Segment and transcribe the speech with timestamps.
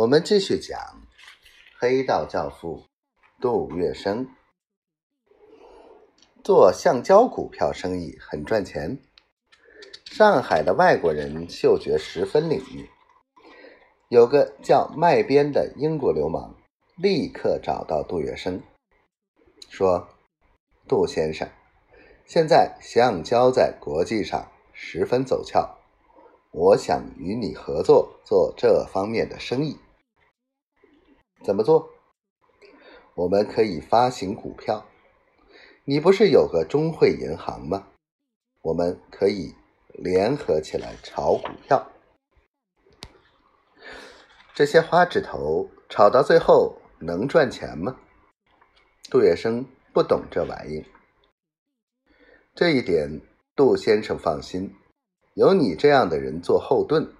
[0.00, 0.78] 我们继续讲
[1.78, 2.84] 黑道教父
[3.38, 4.26] 杜月笙。
[6.42, 8.98] 做橡胶股票生意很赚钱，
[10.06, 12.86] 上海的外国人嗅觉十分灵敏。
[14.08, 16.54] 有个叫麦边的英国流氓，
[16.96, 18.62] 立刻找到杜月笙，
[19.68, 20.08] 说
[20.88, 21.46] ：“杜先生，
[22.24, 25.76] 现在橡胶在国际上十分走俏。”
[26.52, 29.78] 我想与你合作做这方面的生意，
[31.42, 31.90] 怎么做？
[33.14, 34.86] 我们可以发行股票。
[35.84, 37.88] 你不是有个中汇银行吗？
[38.62, 39.54] 我们可以
[39.94, 41.90] 联合起来炒股票。
[44.54, 47.96] 这些花指头炒到最后能赚钱吗？
[49.10, 50.84] 杜月笙不懂这玩意，
[52.54, 53.20] 这一点
[53.56, 54.76] 杜先生放心。
[55.34, 57.10] 有你这样的人做后盾，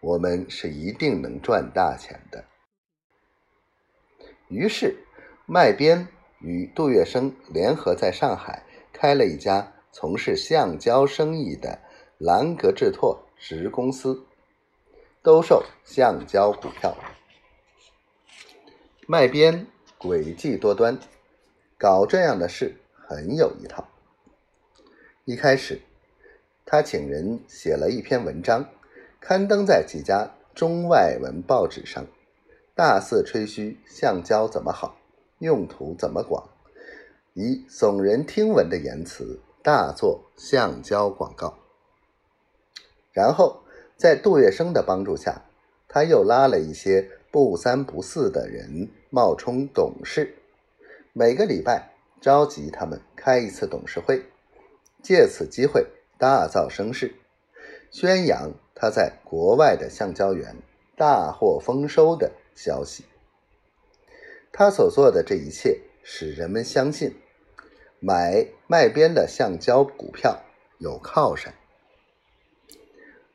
[0.00, 2.44] 我们是一定能赚大钱的。
[4.48, 5.04] 于是，
[5.46, 6.08] 麦边
[6.40, 11.80] 与杜月笙联合在上海开了一家从事橡胶生意的
[12.18, 14.24] 兰格制拓直公司，
[15.22, 16.96] 兜售橡胶股票。
[19.06, 19.66] 麦边
[19.98, 20.98] 诡计多端，
[21.78, 23.88] 搞这样的事很有一套。
[25.24, 25.80] 一开始。
[26.66, 28.70] 他请人写了一篇文章，
[29.20, 32.06] 刊登在几家中外文报纸上，
[32.76, 34.96] 大肆吹嘘橡胶怎么好，
[35.38, 36.50] 用途怎么广，
[37.32, 41.56] 以耸人听闻的言辞大做橡胶广告。
[43.12, 43.62] 然后
[43.96, 45.42] 在杜月笙的帮助下，
[45.86, 50.34] 他又拉了一些不三不四的人冒充董事，
[51.12, 54.24] 每个礼拜召集他们开一次董事会，
[55.00, 55.86] 借此机会。
[56.16, 57.16] 大造声势，
[57.90, 60.56] 宣扬他在国外的橡胶园
[60.96, 63.04] 大获丰收的消息。
[64.52, 67.14] 他所做的这一切，使人们相信
[68.00, 70.42] 买卖边的橡胶股票
[70.78, 71.54] 有靠山。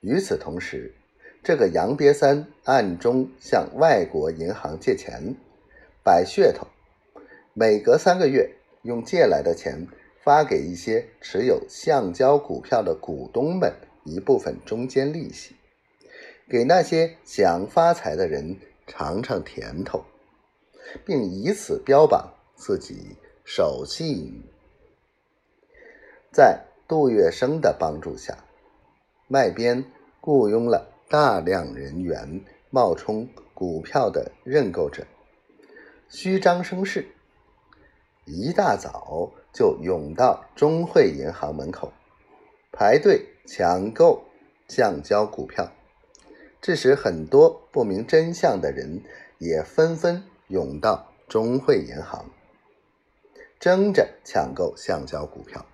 [0.00, 0.94] 与此同时，
[1.42, 5.34] 这个杨瘪三暗中向外国银行借钱，
[6.02, 6.66] 摆噱头，
[7.54, 9.86] 每隔三个月用借来的钱。
[10.26, 13.72] 发给一些持有橡胶股票的股东们
[14.02, 15.54] 一部分中间利息，
[16.50, 18.56] 给那些想发财的人
[18.86, 20.04] 尝尝甜头，
[21.04, 24.42] 并以此标榜自己守信誉。
[26.32, 28.38] 在杜月笙的帮助下，
[29.26, 29.84] 麦边
[30.20, 35.06] 雇佣了大量人员冒充股票的认购者，
[36.08, 37.08] 虚张声势。
[38.24, 41.92] 一大早就涌到中汇银行门口，
[42.72, 44.24] 排队抢购
[44.68, 45.70] 橡胶股票，
[46.66, 49.00] 致使很多不明真相的人
[49.38, 52.28] 也纷纷涌到中汇银行，
[53.60, 55.64] 争着抢购橡胶股票。